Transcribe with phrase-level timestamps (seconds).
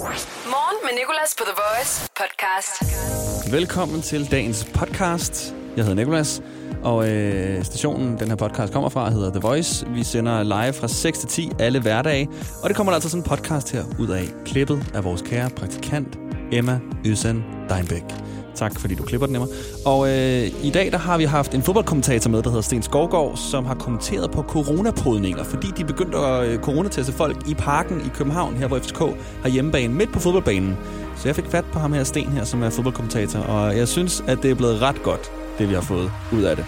[0.00, 3.52] Morgen med Nicolas på The Voice podcast.
[3.52, 5.54] Velkommen til dagens podcast.
[5.76, 6.42] Jeg hedder Nicolas,
[6.82, 9.86] og øh, stationen, den her podcast kommer fra, hedder The Voice.
[9.88, 12.28] Vi sender live fra 6 til 10 alle hverdage,
[12.62, 14.24] og det kommer der altså sådan en podcast her ud af.
[14.44, 16.18] Klippet af vores kære praktikant,
[16.52, 18.04] Emma Øsen Deinbæk.
[18.60, 19.48] Tak, fordi du klipper den, Emma.
[19.84, 23.36] Og øh, i dag der har vi haft en fodboldkommentator med, der hedder Sten Skovgaard,
[23.36, 28.08] som har kommenteret på coronapodninger, fordi de begyndte at øh, coronateste folk i parken i
[28.14, 28.98] København, her hvor FCK
[29.42, 30.76] har hjemmebane, midt på fodboldbanen.
[31.16, 34.24] Så jeg fik fat på ham her, Sten her, som er fodboldkommentator, og jeg synes,
[34.26, 36.64] at det er blevet ret godt, det vi har fået ud af det.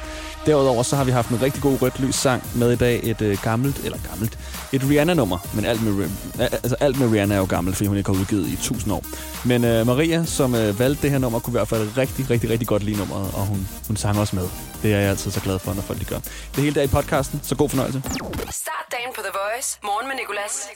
[0.47, 3.23] Derudover så har vi haft en rigtig god rødt lys sang med i dag, et
[3.23, 4.39] øh, gammelt, eller gammelt,
[4.73, 6.09] et Rihanna-nummer, men alt med,
[6.39, 9.05] altså, alt med Rihanna er jo gammelt, fordi hun ikke har udgivet i 1000 år.
[9.45, 12.51] Men øh, Maria, som øh, valgte det her nummer, kunne i hvert fald rigtig, rigtig,
[12.51, 14.49] rigtig godt lide nummeret, og hun, hun sang også med.
[14.83, 16.19] Det er jeg altid så glad for, når folk de gør.
[16.55, 18.03] Det hele der i podcasten, så god fornøjelse.
[18.51, 19.79] Start dagen på The Voice.
[19.83, 20.69] Morgen med Nicolas.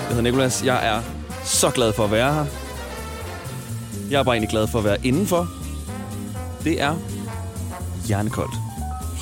[0.00, 0.64] Jeg hedder Nikolas.
[0.64, 1.02] Jeg er
[1.44, 2.46] så glad for at være her.
[4.10, 5.48] Jeg er bare egentlig glad for at være indenfor.
[6.64, 6.96] Det er
[8.06, 8.54] hjernekoldt.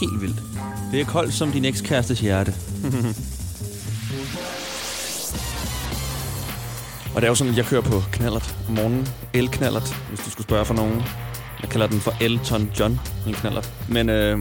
[0.01, 0.52] Helt vildt.
[0.93, 2.55] Det er koldt som din ekskærestes hjerte.
[7.15, 9.09] Og det er jo sådan, at jeg kører på knallert om morgenen.
[9.33, 11.03] El-knallert, hvis du skulle spørge for nogen.
[11.63, 13.73] Jeg kalder den for Elton John, min knallert.
[13.89, 14.39] Men øh,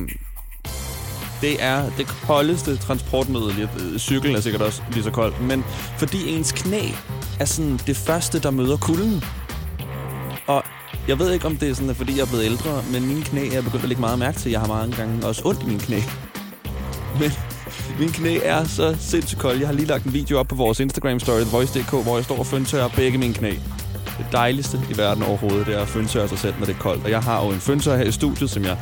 [1.42, 3.70] det er det koldeste transportmiddel.
[4.00, 5.42] Cykel er sikkert også lige så koldt.
[5.42, 5.64] Men
[5.98, 6.90] fordi ens knæ
[7.40, 9.24] er sådan det første, der møder kulden.
[10.48, 10.64] Og
[11.08, 13.22] jeg ved ikke, om det er sådan, at fordi jeg er blevet ældre, men mine
[13.22, 14.52] knæ er jeg begyndt at lægge meget mærke til.
[14.52, 16.00] Jeg har mange gange også ondt i mine knæ.
[17.20, 17.32] Men
[18.00, 19.58] min knæ er så sindssygt kold.
[19.58, 22.48] Jeg har lige lagt en video op på vores Instagram-story, voice.dk, hvor jeg står og
[22.48, 23.52] føntørrer begge mine knæ.
[24.18, 27.04] Det dejligste i verden overhovedet, det er at føntørre sig selv, når det er koldt.
[27.04, 28.78] Og jeg har jo en føntør her i studiet, som jeg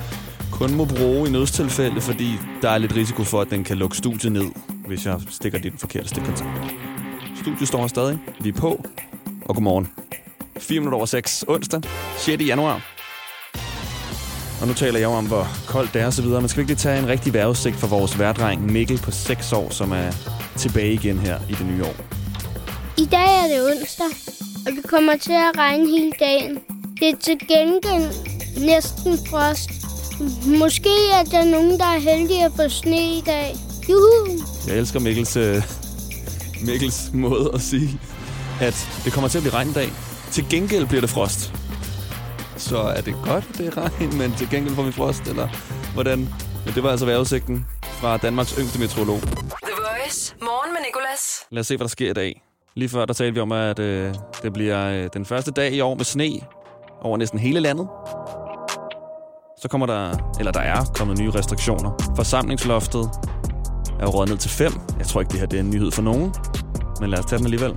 [0.51, 3.97] kun må bruge i nødstilfælde, fordi der er lidt risiko for, at den kan lukke
[3.97, 4.45] studiet ned,
[4.87, 6.49] hvis jeg stikker det i den forkerte stikkontakt.
[7.41, 8.19] Studiet står her stadig.
[8.41, 8.85] Vi er på.
[9.45, 9.87] Og godmorgen.
[10.57, 11.45] 4 minutter over 6.
[11.47, 11.81] Onsdag,
[12.17, 12.47] 6.
[12.47, 12.98] januar.
[14.61, 16.41] Og nu taler jeg jo om, hvor koldt det er og så videre.
[16.41, 19.53] Men skal vi ikke lige tage en rigtig vejrudsigt for vores værdreng Mikkel på 6
[19.53, 20.11] år, som er
[20.57, 21.95] tilbage igen her i det nye år.
[22.97, 24.05] I dag er det onsdag,
[24.65, 26.59] og det kommer til at regne hele dagen.
[26.99, 28.13] Det er til gengæld
[28.65, 29.69] næsten frost.
[30.59, 33.55] Måske er der nogen, der er heldige at få sne i dag.
[33.89, 34.43] Juhu!
[34.67, 35.63] Jeg elsker Mikkels, øh,
[36.61, 37.99] Mikkels måde at sige,
[38.61, 39.89] at det kommer til at blive regn i dag.
[40.31, 41.53] Til gengæld bliver det frost.
[42.59, 45.47] Så er det godt, det er regn, men til gengæld får vi frost, eller
[45.93, 46.19] hvordan?
[46.65, 49.19] Men det var altså vejrudsigten fra Danmarks yngste meteorolog.
[49.19, 50.35] The Voice.
[50.41, 51.45] Morgen med Nicolas.
[51.51, 52.41] Lad os se, hvad der sker i dag.
[52.75, 55.81] Lige før, der talte vi om, at øh, det bliver øh, den første dag i
[55.81, 56.29] år med sne
[57.01, 57.87] over næsten hele landet.
[59.61, 62.13] Så kommer der, eller der er kommet nye restriktioner.
[62.15, 63.09] Forsamlingsloftet
[63.99, 64.71] er jo ned til 5.
[64.99, 66.33] Jeg tror ikke, det her det er en nyhed for nogen.
[67.01, 67.75] Men lad os tage den alligevel.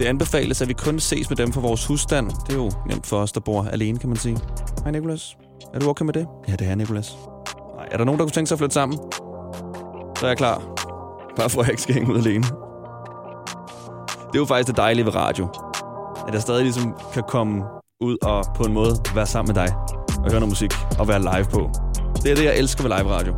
[0.00, 2.30] Det anbefales, at vi kun ses med dem for vores husstand.
[2.30, 4.38] Det er jo nemt for os, der bor alene, kan man sige.
[4.82, 5.36] Hej Nikolas.
[5.74, 6.26] Er du okay med det?
[6.48, 7.16] Ja, det er Nikolas.
[7.76, 8.98] Nej, er der nogen, der kunne tænke sig at flytte sammen?
[10.16, 10.62] Så er jeg klar.
[11.36, 12.42] Bare for at jeg ikke skal hænge ud alene.
[12.42, 15.48] Det er jo faktisk det dejlige ved radio.
[16.28, 17.62] At jeg stadig ligesom kan komme
[18.00, 19.74] ud og på en måde være sammen med dig.
[20.24, 21.70] Og høre noget musik og være live på.
[22.22, 23.34] Det er det, jeg elsker ved live radio.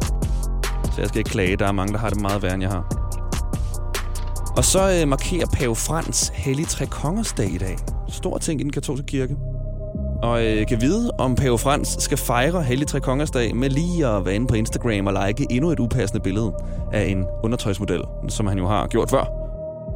[0.84, 1.56] Så jeg skal ikke klage.
[1.56, 3.01] Der er mange, der har det meget værre, end jeg har.
[4.56, 7.76] Og så øh, markerer Pave Frans Hellig Tre Kongers Dag i dag.
[8.08, 9.36] Stor ting i den katolske kirke.
[10.22, 14.06] Og øh, kan vide, om Pave Frans skal fejre Hellig Tre Kongers Dag med lige
[14.06, 16.52] at være inde på Instagram og like endnu et upassende billede
[16.92, 19.24] af en undertøjsmodel, som han jo har gjort før.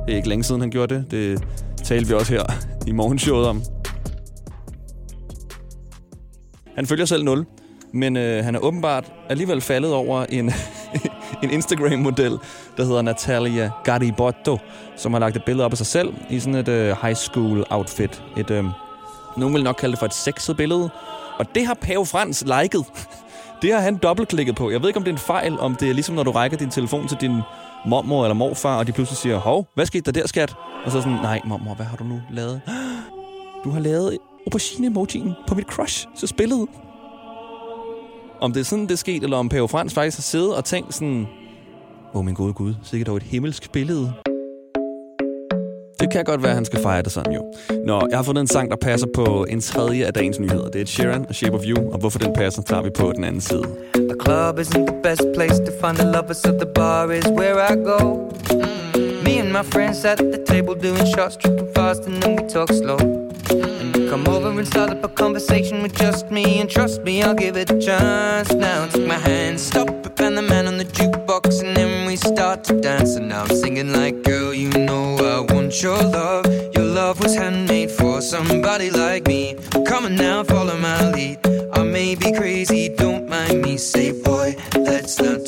[0.06, 1.10] Det er ikke længe siden, han gjorde det.
[1.10, 1.44] Det
[1.84, 2.44] talte vi også her
[2.86, 3.62] i morgenshowet om.
[6.76, 7.46] Han følger selv 0,
[7.92, 10.50] men øh, han er åbenbart alligevel faldet over en,
[11.42, 12.38] en Instagram-model,
[12.76, 14.58] der hedder Natalia Garibotto,
[14.96, 17.64] som har lagt et billede op af sig selv i sådan et øh, high school
[17.70, 18.22] outfit.
[18.36, 18.64] Et, øh,
[19.36, 20.90] nogen vil nok kalde det for et sexet billede.
[21.38, 22.84] Og det har Pave Frans liket.
[23.62, 24.70] Det har han dobbeltklikket på.
[24.70, 26.56] Jeg ved ikke, om det er en fejl, om det er ligesom, når du rækker
[26.56, 27.40] din telefon til din
[27.86, 30.54] mormor eller morfar, og de pludselig siger, hov, hvad skete der der, skat?
[30.84, 32.60] Og så sådan, nej, mormor, hvad har du nu lavet?
[33.64, 36.68] Du har lavet aubergine-emojien på mit crush, så spillet.
[38.40, 40.64] Om det er sådan, det er sket, eller om Pave Frans faktisk har siddet og
[40.64, 41.26] tænkt sådan,
[42.14, 44.12] åh, oh, min gode gud, sikkert dog et himmelsk billede.
[46.00, 47.42] Det kan godt være, at han skal fejre det sådan jo.
[47.86, 50.68] Nå, jeg har fundet en sang, der passer på en tredje af dagens nyheder.
[50.68, 53.24] Det er Sheeran og Shape of You, og hvorfor den passer, tager vi på den
[53.24, 53.64] anden side.
[53.94, 57.72] The club isn't the best place to find the lovers, so the bar is where
[57.72, 57.98] I go.
[58.50, 59.24] Mm.
[59.24, 62.68] Me and my friends at the table doing shots, tripping fast, and then we talk
[62.72, 63.25] slow.
[64.08, 67.56] Come over and start up a conversation with just me, and trust me, I'll give
[67.56, 68.52] it a chance.
[68.52, 72.14] Now take my hand, stop it, and the man on the jukebox, and then we
[72.14, 73.16] start to dance.
[73.16, 76.46] And now I'm singing like, girl, you know I want your love.
[76.74, 79.56] Your love was handmade for somebody like me.
[79.86, 81.38] Come on now, follow my lead.
[81.72, 83.76] I may be crazy, don't mind me.
[83.76, 85.45] Say, boy, let's not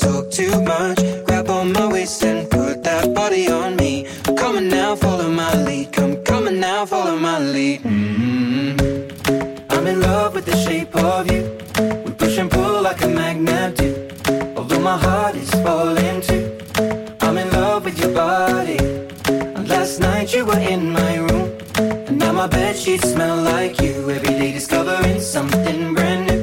[13.33, 13.89] magnet do.
[14.57, 16.43] Although my heart is falling too.
[17.21, 18.77] I'm in love with your body.
[19.55, 21.47] And last night you were in my room.
[22.07, 23.93] And now my bed sheets smell like you.
[24.09, 26.41] Every day discovering something brand new.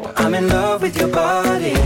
[0.00, 1.76] Well, I'm in love with your body.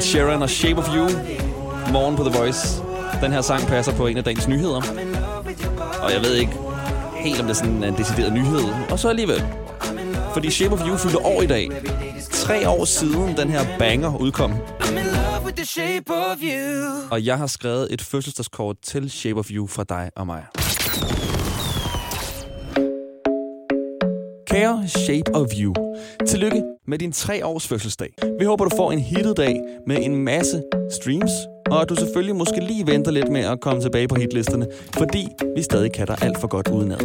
[0.00, 1.08] Ed Sheeran og Shape of You.
[1.92, 2.82] Morgen på The Voice.
[3.22, 4.80] Den her sang passer på en af dagens nyheder.
[6.02, 6.52] Og jeg ved ikke
[7.14, 8.64] helt, om det er sådan en decideret nyhed.
[8.90, 9.44] Og så alligevel.
[10.32, 11.68] Fordi Shape of You fyldte år i dag.
[12.30, 14.52] Tre år siden den her banger udkom.
[17.10, 20.44] Og jeg har skrevet et fødselsdagskort til Shape of You fra dig og mig.
[24.46, 25.74] Kære Shape of You,
[26.26, 28.14] tillykke med din tre års fødselsdag.
[28.40, 31.30] Vi håber, du får en hittet dag med en masse streams,
[31.70, 34.66] og at du selvfølgelig måske lige venter lidt med at komme tilbage på hitlisterne,
[34.98, 36.98] fordi vi stadig kan dig alt for godt udenad.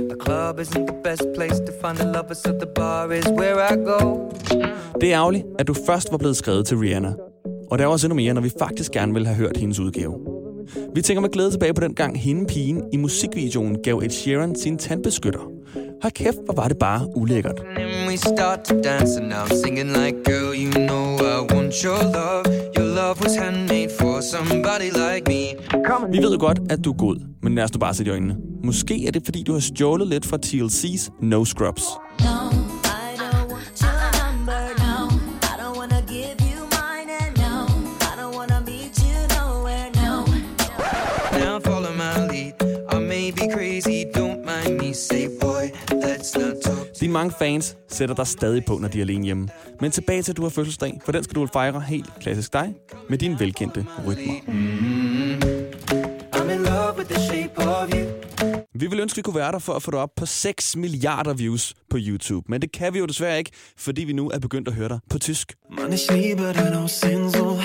[5.02, 7.14] Det er ærgerligt, at du først var blevet skrevet til Rihanna.
[7.72, 10.14] Og der er også endnu mere, når vi faktisk gerne ville have hørt hendes udgave.
[10.96, 14.56] Vi tænker med glæde tilbage på den gang, hende pigen i musikvideoen gav Ed Sheeran
[14.56, 15.55] sin tandbeskytter.
[16.06, 17.62] Hold kæft, hvor var det bare ulækkert.
[18.08, 22.46] We start to dance, and I'm singing like, girl, you know I want your love.
[22.78, 25.44] Your love was handmade for somebody like me.
[26.12, 28.12] Vi ved jo godt, at du er god, men lad os nu bare sætte i
[28.12, 28.36] øjnene.
[28.64, 31.84] Måske er det, fordi du har stjålet lidt fra TLC's No Scrubs.
[32.20, 32.65] No,
[47.16, 49.48] mange fans sætter dig stadig på, når de er alene hjemme.
[49.82, 52.76] Men tilbage til, at du har fødselsdag, for den skal du fejre helt klassisk dig
[53.10, 54.34] med dine velkendte rytmer.
[58.74, 60.76] Vi vil ønske, at vi kunne være der for at få dig op på 6
[60.76, 62.46] milliarder views på YouTube.
[62.50, 65.00] Men det kan vi jo desværre ikke, fordi vi nu er begyndt at høre dig
[65.10, 65.54] på tysk.
[65.78, 67.58] Mann, ich liebe dein Aussehen so.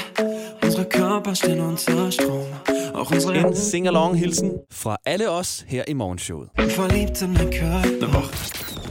[0.62, 2.46] Unsere Körper stehen unter Strom.
[2.94, 6.48] Auch unsere En Hände sing-along hilsen fra alle os her i morgenshowet.
[6.56, 8.89] verliebt in Körper.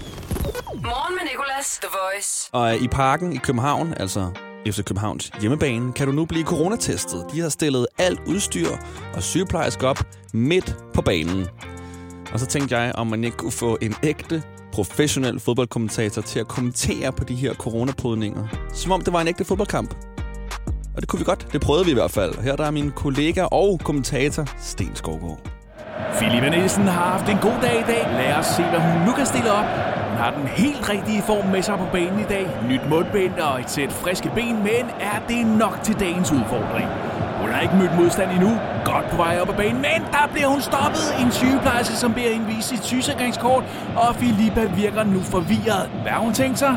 [0.73, 2.49] Morgen med Nicolas, The Voice.
[2.53, 4.31] Og i parken i København, altså
[4.65, 7.25] efter Københavns hjemmebane, kan du nu blive coronatestet.
[7.33, 8.67] De har stillet alt udstyr
[9.13, 9.99] og sygeplejersker op
[10.33, 11.47] midt på banen.
[12.33, 14.43] Og så tænkte jeg, om man ikke kunne få en ægte,
[14.73, 18.47] professionel fodboldkommentator til at kommentere på de her coronapodninger.
[18.73, 19.95] Som om det var en ægte fodboldkamp.
[20.95, 21.47] Og det kunne vi godt.
[21.53, 22.41] Det prøvede vi i hvert fald.
[22.41, 25.58] Her der er min kollega og kommentator, Sten Skovgaard.
[26.17, 28.07] Philippe Nielsen har haft en god dag i dag.
[28.19, 29.65] Lad os se, hvad hun nu kan stille op.
[30.09, 32.47] Hun har den helt rigtige form med sig på banen i dag.
[32.69, 36.87] Nyt mundbind og et sæt friske ben, men er det nok til dagens udfordring?
[37.41, 38.51] Hun har ikke mødt modstand endnu.
[38.85, 41.15] Godt på vej op ad banen, men der bliver hun stoppet.
[41.23, 43.63] En sygeplejerske, som beder hende vise sit sygesikringskort,
[43.95, 45.89] og Filippa virker nu forvirret.
[46.01, 46.75] Hvad har hun tænkt sig?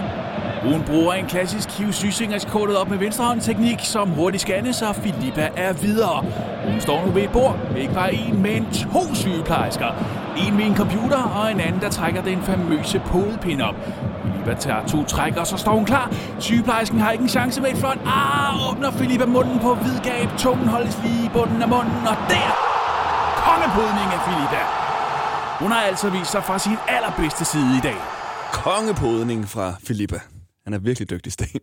[0.64, 5.48] Hun bruger en klassisk Kiv Sysingers kortet op med venstrehåndteknik, som hurtigt scannes, og Filippa
[5.56, 6.24] er videre.
[6.70, 9.88] Hun står nu ved et bord med ikke bare en, men to sygeplejersker.
[10.36, 13.74] En med en computer, og en anden, der trækker den famøse podepin op.
[14.22, 16.12] Filippa tager to træk, og så står hun klar.
[16.38, 17.98] Sygeplejersken har ikke en chance med et flot.
[18.06, 20.28] Ah, åbner Filippa munden på vid gab.
[20.38, 22.50] Tungen holdes lige i bunden af munden, og der!
[23.36, 24.62] Kongepodning af Filippa.
[25.60, 27.96] Hun har altså vist sig fra sin allerbedste side i dag.
[28.52, 30.31] Kongepodning fra Filippa.
[30.64, 31.60] Han er virkelig dygtig, Sten.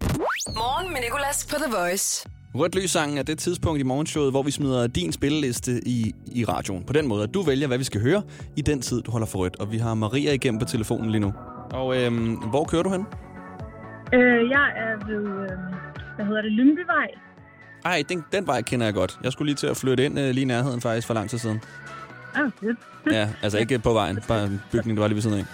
[0.48, 2.30] Morgen med Nicolas på The Voice.
[2.56, 6.84] Rødt lyssangen er det tidspunkt i morgenshowet, hvor vi smider din spilleliste i, i radioen.
[6.84, 8.22] På den måde, at du vælger, hvad vi skal høre
[8.56, 9.56] i den tid, du holder for rødt.
[9.56, 11.34] Og vi har Maria igennem på telefonen lige nu.
[11.72, 13.06] Og øhm, hvor kører du hen?
[14.14, 15.58] Øh, jeg er ved, øh,
[16.16, 17.08] hvad hedder det, Lyngbyvej.
[17.86, 19.20] Ej, den, den vej kender jeg godt.
[19.24, 21.38] Jeg skulle lige til at flytte ind øh, lige i nærheden faktisk for lang tid
[21.38, 21.62] siden.
[22.36, 22.80] Ah, fedt.
[23.12, 25.46] Ja, altså ikke på vejen, bare en bygning, der var lige ved siden af.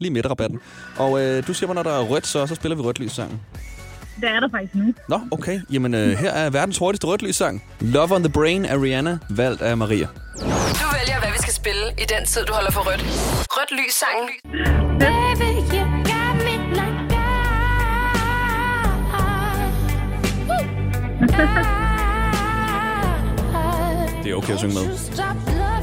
[0.00, 0.60] Lige midt i rabatten.
[0.96, 3.40] Og øh, du siger mig, når der er rødt, så, så spiller vi rødt lyssangen.
[4.20, 4.94] Det er der faktisk nu.
[5.08, 5.60] Nå, okay.
[5.72, 7.64] Jamen, øh, her er verdens hurtigste rødt lyssang.
[7.80, 10.06] Love on the Brain af Rihanna, valgt af Maria.
[10.06, 13.02] Du vælger, hvad vi skal spille i den tid, du holder for rødt.
[13.50, 14.28] Rødt lys sangen.
[14.98, 17.28] Baby, you got me like that.
[24.24, 25.77] Det er okay at synge med.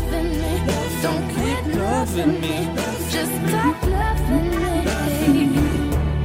[1.04, 2.56] Don't keep loving me.
[3.12, 4.74] Just stop loving me.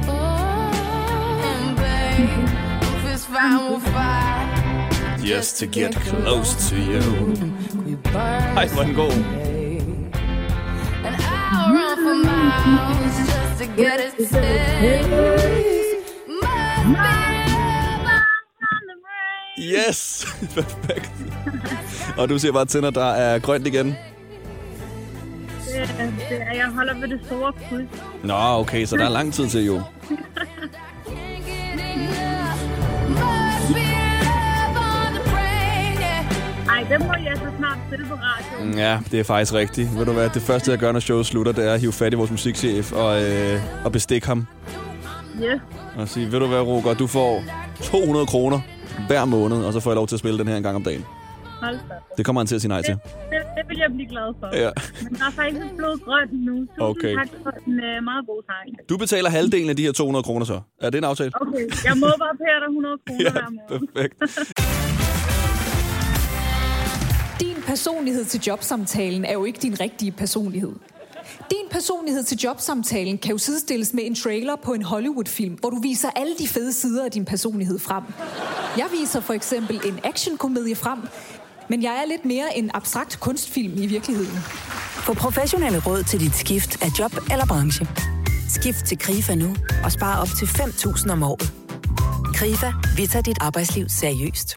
[0.07, 2.49] Oh, babe,
[2.81, 5.19] if it's fine, we'll fight.
[5.23, 7.01] Just to get close to you.
[8.57, 9.11] Ej, hvor den god.
[11.05, 15.09] And I'll run for miles just to get it taste.
[16.27, 17.21] Must be
[19.57, 20.25] Yes!
[20.55, 21.11] Perfekt.
[22.17, 23.95] Og du siger bare til, når der er grønt igen.
[26.31, 28.03] Er, jeg holder ved det store kryds.
[28.23, 29.73] Nå, okay, så der er lang tid til jo.
[29.73, 30.21] Yeah.
[36.69, 38.77] Ej, det må jeg så snart spille på radioen.
[38.77, 39.97] Ja, det er faktisk rigtigt.
[39.97, 42.13] Ved du hvad, det første jeg gør, når showet slutter, det er at hive fat
[42.13, 44.47] i vores musikchef og, øh, og bestikke ham.
[45.43, 45.61] Yes.
[45.97, 47.43] Og sige, ved du hvad, Roger, du får
[47.83, 48.59] 200 kroner
[49.07, 50.83] hver måned, og så får jeg lov til at spille den her en gang om
[50.83, 51.05] dagen.
[51.61, 51.95] Hold da.
[52.17, 52.93] Det kommer han til at sige nej til.
[52.93, 53.01] Det,
[53.31, 54.47] det, det vil jeg blive glad for.
[54.65, 54.71] Ja.
[55.03, 56.55] Men der er faktisk blevet grønt nu.
[56.65, 57.15] Tusind Okay.
[57.15, 58.89] tak for en uh, meget god sang.
[58.89, 60.61] Du betaler halvdelen af de her 200 kroner så.
[60.81, 61.31] Er det en aftale?
[61.41, 63.87] Okay, jeg må bare pære dig 100 kroner Ja, hver måned.
[63.95, 64.21] perfekt.
[67.41, 70.71] Din personlighed til jobsamtalen er jo ikke din rigtige personlighed.
[71.49, 75.79] Din personlighed til jobsamtalen kan jo sidestilles med en trailer på en Hollywood-film, hvor du
[75.81, 78.03] viser alle de fede sider af din personlighed frem.
[78.77, 80.99] Jeg viser for eksempel en actionkomedie frem,
[81.69, 84.37] men jeg er lidt mere en abstrakt kunstfilm i virkeligheden.
[85.05, 87.87] Få professionelle råd til dit skift af job eller branche.
[88.49, 91.53] Skift til KRIFA nu og spar op til 5.000 om året.
[92.33, 94.49] KRIFA, vi tager dit arbejdsliv seriøst.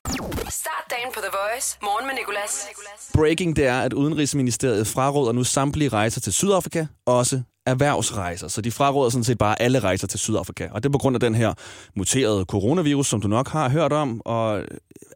[0.49, 1.79] Start dagen på The Voice.
[1.83, 2.67] Morgen med Nicolas.
[3.15, 8.49] Breaking, det er, at Udenrigsministeriet fraråder nu samtlige rejser til Sydafrika, også erhvervsrejser.
[8.49, 10.69] Så de fraråder sådan set bare alle rejser til Sydafrika.
[10.71, 11.55] Og det er på grund af den her
[11.97, 14.23] muterede coronavirus, som du nok har hørt om.
[14.25, 14.67] Og øh,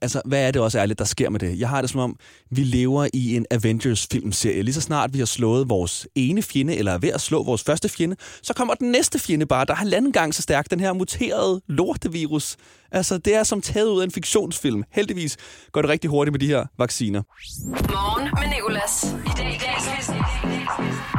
[0.02, 1.59] altså, hvad er det også ærligt, der sker med det?
[1.59, 2.17] Jeg har det som om,
[2.50, 4.62] vi lever i en Avengers-filmserie.
[4.62, 7.62] Lige så snart vi har slået vores ene fjende, eller er ved at slå vores
[7.62, 10.81] første fjende, så kommer den næste fjende bare, der er halvanden gang så stærk, den
[10.81, 12.57] her muterede lortevirus.
[12.93, 14.85] Altså, det er som taget ud af en fiktionsfilm.
[14.93, 15.37] Heldigvis
[15.73, 17.23] går det rigtig hurtigt med de her vacciner.
[17.67, 19.07] Morgen med Nicolas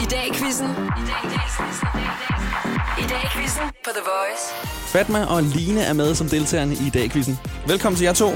[0.09, 0.67] dag i quizzen.
[2.97, 4.43] I dag i quizzen på The Voice.
[4.87, 7.39] Fatma og Line er med som deltagerne i dag-quizzen.
[7.67, 8.29] Velkommen til jer to.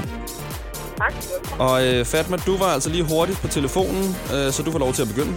[0.98, 1.14] Tak.
[1.58, 4.92] Og øh, Fatma, du var altså lige hurtigt på telefonen, øh, så du får lov
[4.92, 5.36] til at begynde.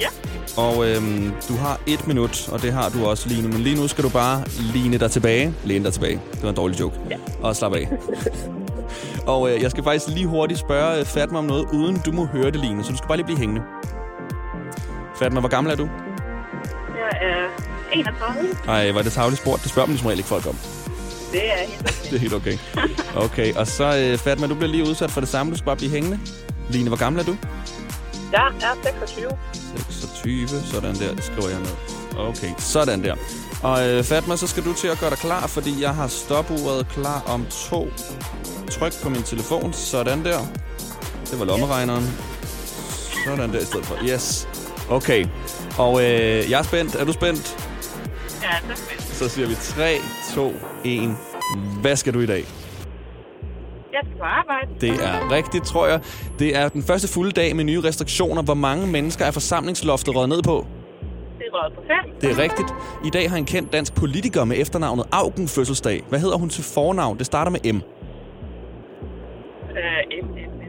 [0.00, 0.08] Ja.
[0.56, 1.02] Og øh,
[1.48, 3.48] du har et minut, og det har du også, Line.
[3.48, 5.54] Men lige nu skal du bare line dig tilbage.
[5.64, 6.20] Læne dig tilbage.
[6.32, 6.96] Det var en dårlig joke.
[7.10, 7.16] Ja.
[7.42, 7.88] Og slap af.
[9.26, 12.26] og øh, jeg skal faktisk lige hurtigt spørge øh, Fatma om noget, uden du må
[12.26, 12.84] høre det, Line.
[12.84, 13.62] Så du skal bare lige blive hængende.
[15.18, 15.88] Fatma, hvor gammel er du?
[16.96, 17.48] Jeg er
[17.92, 18.56] 31.
[18.68, 19.62] Ej, var det tavligt spurgt?
[19.62, 20.56] Det spørger man som regel ikke folk om.
[21.32, 22.56] Det er helt Det er helt okay.
[23.16, 25.52] Okay, og så øh, Fatma, du bliver lige udsat for det samme.
[25.52, 26.18] Du skal bare blive hængende.
[26.70, 27.36] Line, hvor gammel er du?
[28.32, 29.30] Jeg er 26.
[29.90, 31.70] 26, sådan der, det skriver jeg ned.
[32.18, 33.14] Okay, sådan der.
[33.62, 36.88] Og øh, Fatma, så skal du til at gøre dig klar, fordi jeg har stopuret
[36.88, 37.88] klar om to.
[38.70, 40.38] Tryk på min telefon, sådan der.
[41.30, 42.18] Det var lommeregneren.
[43.24, 43.96] Sådan der i stedet for.
[44.04, 44.48] Yes.
[44.90, 45.26] Okay.
[45.78, 46.94] Og øh, jeg er spændt.
[46.94, 47.68] Er du spændt?
[48.42, 49.02] Ja, det er fedt.
[49.02, 49.96] Så siger vi 3,
[50.34, 50.52] 2,
[50.84, 51.16] 1.
[51.80, 52.44] Hvad skal du i dag?
[53.92, 54.70] Jeg skal på arbejde.
[54.80, 56.00] Det er rigtigt, tror jeg.
[56.38, 58.42] Det er den første fulde dag med nye restriktioner.
[58.42, 60.66] Hvor mange mennesker er forsamlingsloftet røget ned på?
[61.38, 62.20] Det er røget på 5.
[62.20, 62.74] Det er rigtigt.
[63.04, 66.02] I dag har en kendt dansk politiker med efternavnet Augen fødselsdag.
[66.08, 67.18] Hvad hedder hun til fornavn?
[67.18, 67.76] Det starter med M.
[67.76, 67.82] Øh,
[70.22, 70.68] M, M, M.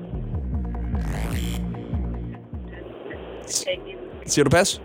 [4.30, 4.82] Siger du pas?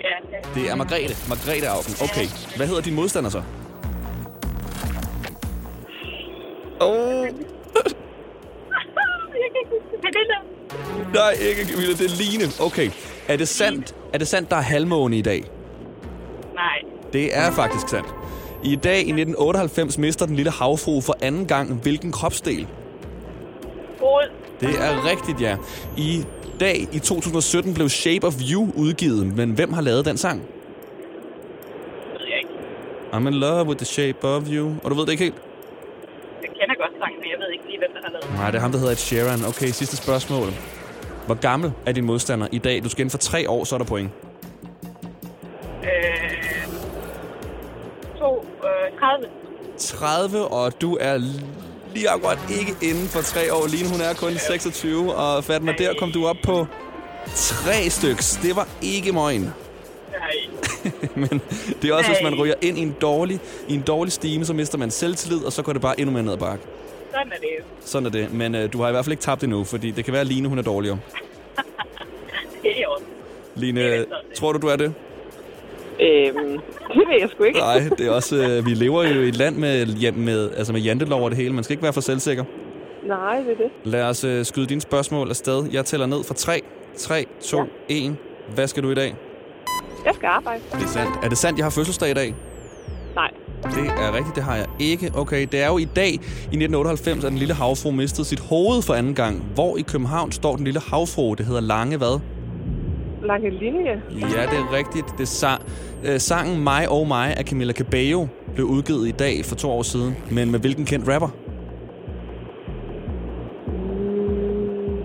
[0.00, 1.28] Ja, det er Margrethe.
[1.28, 1.94] Margrethe Augen.
[2.02, 2.26] Okay.
[2.56, 3.42] Hvad hedder din modstander så?
[6.80, 7.26] Oh.
[10.04, 10.44] Er.
[11.14, 11.92] Nej, ikke Camilla.
[11.92, 12.52] Det er Line.
[12.60, 12.90] Okay.
[13.28, 15.44] Er det sandt, er det sandt der er halvmåne i dag?
[16.54, 16.78] Nej.
[17.12, 18.08] Det er faktisk sandt.
[18.64, 22.66] I dag i 1998 mister den lille havfrue for anden gang hvilken kropsdel?
[24.00, 24.30] Hoved.
[24.60, 25.56] Det er rigtigt, ja.
[25.96, 26.24] I
[26.60, 30.40] dag i 2017 blev Shape of You udgivet, men hvem har lavet den sang?
[32.18, 32.50] ved jeg ikke.
[33.12, 34.74] I'm in love with the shape of you.
[34.84, 35.34] Og du ved det ikke helt?
[36.42, 38.34] Jeg kender godt sangen, men jeg ved ikke lige, hvem der har lavet den.
[38.34, 39.44] Nej, det er ham, der hedder Ed Sheeran.
[39.48, 40.48] Okay, sidste spørgsmål.
[41.26, 42.84] Hvor gammel er din modstander i dag?
[42.84, 44.10] Du skal inden for tre år, så er der point.
[45.82, 45.88] Øh,
[48.18, 49.26] to, øh, 30.
[49.78, 51.18] 30, og du er
[51.94, 53.66] lige akkurat ikke inden for tre år.
[53.66, 56.66] Line, hun er kun 26, og Fatma, der kom du op på
[57.36, 58.38] tre styks.
[58.42, 59.42] Det var ikke møgen.
[60.10, 60.92] Nej.
[61.28, 61.40] Men
[61.82, 62.42] det er også, hvis man Nej.
[62.42, 65.62] ryger ind i en dårlig, i en dårlig stime, så mister man selvtillid, og så
[65.62, 66.64] går det bare endnu mere ned ad bakke.
[67.10, 67.64] Sådan er det jo.
[67.84, 68.32] Sådan er det.
[68.32, 70.26] Men øh, du har i hvert fald ikke tabt endnu, fordi det kan være, at
[70.26, 70.98] Line hun er dårligere.
[72.62, 73.04] Det er også.
[73.54, 74.04] Line,
[74.36, 74.94] tror du, du er det?
[76.02, 76.58] Øhm,
[76.94, 77.58] det ved jeg sgu ikke.
[77.58, 78.36] Nej, det er også...
[78.36, 81.54] Øh, vi lever jo i et land med, med, altså med jantelov og det hele.
[81.54, 82.44] Man skal ikke være for selvsikker.
[83.06, 83.70] Nej, det er det.
[83.84, 85.64] Lad os øh, skyde dine spørgsmål afsted.
[85.72, 86.60] Jeg tæller ned fra 3,
[86.98, 87.64] 3, 2, ja.
[87.88, 88.16] 1.
[88.54, 89.14] Hvad skal du i dag?
[90.04, 90.62] Jeg skal arbejde.
[90.72, 91.10] Det er sandt.
[91.22, 92.34] Er det sandt, jeg har fødselsdag i dag?
[93.14, 93.30] Nej.
[93.62, 95.10] Det er rigtigt, det har jeg ikke.
[95.14, 98.82] Okay, det er jo i dag, i 1998, at den lille havfru mistede sit hoved
[98.82, 99.44] for anden gang.
[99.54, 101.34] Hvor i København står den lille havfru?
[101.34, 102.20] Det hedder Lange hvad?
[103.30, 104.02] Lange linje.
[104.10, 105.06] Ja, det er rigtigt.
[105.18, 105.62] Det sang,
[106.04, 109.82] øh, sangen My Oh My af Camila Cabello blev udgivet i dag for to år
[109.82, 110.16] siden.
[110.30, 111.28] Men med hvilken kendt rapper?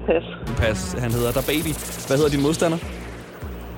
[0.05, 0.23] Pas.
[0.57, 0.95] Pas.
[0.99, 1.71] Han hedder Der Baby.
[2.07, 2.77] Hvad hedder din modstander?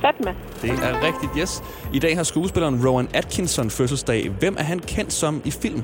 [0.02, 0.34] Fatma.
[0.62, 1.64] Det er rigtigt, yes.
[1.94, 4.30] I dag har skuespilleren Rowan Atkinson fødselsdag.
[4.40, 5.84] Hvem er han kendt som i film?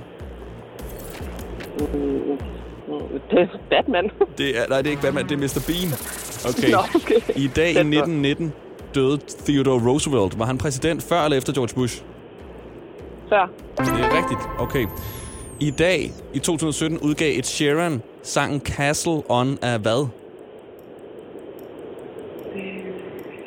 [3.32, 4.12] Det er Batman.
[4.38, 5.64] Det er, nej, det er ikke Batman, det er Mr.
[5.68, 5.90] Bean.
[6.50, 6.72] Okay.
[6.72, 7.44] Nå, okay.
[7.44, 8.54] I dag i 1919
[8.96, 10.40] døde Theodore Roosevelt.
[10.40, 12.04] Var han præsident før eller efter George Bush?
[13.30, 13.50] Før.
[13.78, 14.40] Det er rigtigt.
[14.60, 14.86] Okay.
[15.60, 20.08] I dag, i 2017, udgav et Sheeran sangen Castle On af hvad?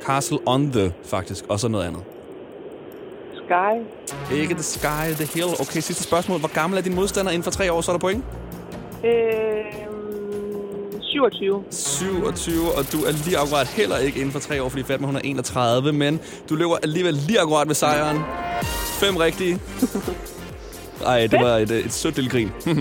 [0.07, 1.45] Castle on the, faktisk.
[1.49, 2.03] Og så noget andet.
[3.35, 4.35] Sky.
[4.35, 5.49] Ikke The Sky, The Hill.
[5.61, 6.39] Okay, sidste spørgsmål.
[6.39, 7.81] Hvor gammel er din modstander inden for tre år?
[7.81, 8.25] Så er der point.
[9.05, 9.87] Øh,
[11.03, 11.65] 27.
[11.71, 15.17] 27, og du er lige akkurat heller ikke inden for tre år, fordi Fatma hun
[15.17, 18.21] er 31, men du løber alligevel lige akkurat med sejren.
[19.01, 19.59] Fem rigtige.
[21.07, 22.51] Ej, det var et, et sødt lille grin.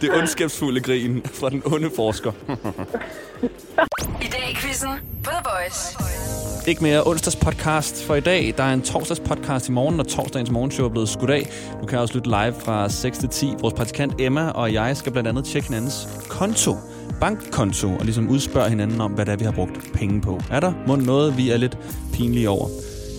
[0.00, 2.32] det ondskabsfulde grin fra den onde forsker.
[4.24, 4.90] I dag i quizzen
[5.24, 6.47] på The Voice.
[6.68, 8.54] Ikke mere onsdags podcast for i dag.
[8.56, 11.50] Der er en torsdags podcast i morgen, når torsdagens morgenshow er blevet skudt af.
[11.80, 13.52] Du kan også lytte live fra 6 til 10.
[13.60, 16.76] Vores praktikant Emma og jeg skal blandt andet tjekke hinandens konto,
[17.20, 20.40] bankkonto, og ligesom udspørge hinanden om, hvad det er, vi har brugt penge på.
[20.50, 21.78] Er der må noget, vi er lidt
[22.12, 22.68] pinlige over?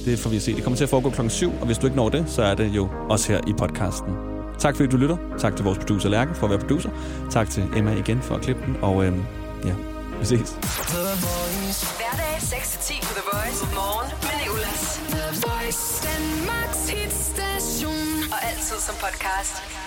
[0.05, 0.55] Det får vi at se.
[0.55, 2.55] Det kommer til at foregå klokken 7, og hvis du ikke når det, så er
[2.55, 4.13] det jo også her i podcasten.
[4.59, 5.17] Tak fordi du lytter.
[5.39, 6.89] Tak til vores producer Lærke for at være producer.
[7.31, 8.75] Tak til Emma igen for at klippe den.
[8.81, 9.23] Og øhm,
[9.65, 9.73] ja,
[10.19, 10.55] vi ses.
[18.89, 19.78] Awesome Podcast.